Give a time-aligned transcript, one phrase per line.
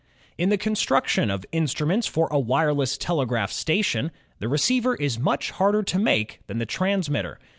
[0.35, 5.51] In the construction of instruments for a wireless tele graph station, the receiver is much
[5.51, 7.37] harder to make than the transmitter.